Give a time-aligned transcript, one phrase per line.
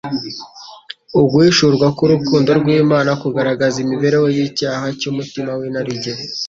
[1.19, 6.11] Uguhishurwa k'urukundo rw'Imana kugaragaza imibereho y'icyaha cy'umutima w'inarijye.